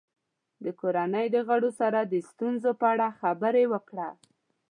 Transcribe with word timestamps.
د 0.63 0.65
کورنۍ 0.79 1.27
د 1.35 1.37
غړو 1.47 1.69
سره 1.79 1.99
د 2.03 2.13
ستونزو 2.29 2.69
په 2.79 2.85
اړه 2.93 3.07
خبرې 3.19 3.63
وکړه. 3.73 4.09